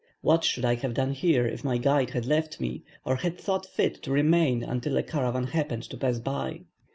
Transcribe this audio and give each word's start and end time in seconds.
What 0.21 0.43
should 0.43 0.65
I 0.65 0.73
have 0.73 0.95
done 0.95 1.11
here 1.11 1.45
if 1.45 1.63
my 1.63 1.77
guide 1.77 2.09
had 2.09 2.25
left 2.25 2.59
me, 2.59 2.81
or 3.05 3.17
had 3.17 3.37
thought 3.37 3.67
fit 3.67 4.01
to 4.01 4.09
remain 4.11 4.63
until 4.63 4.97
a 4.97 5.03
caravan 5.03 5.43
happened 5.45 5.83
to 5.91 5.95
pass 5.97 6.17
by. 6.17 6.61